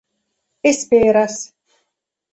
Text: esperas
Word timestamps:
esperas 0.63 1.37